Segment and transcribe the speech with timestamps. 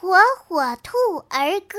[0.00, 0.14] 火
[0.46, 0.96] 火兔
[1.28, 1.76] 儿歌。